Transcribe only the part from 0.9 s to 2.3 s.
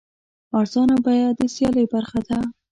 بیه د سیالۍ برخه